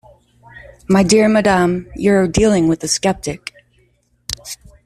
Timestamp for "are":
2.15-2.27